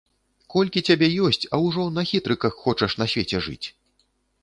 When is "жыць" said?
3.51-3.63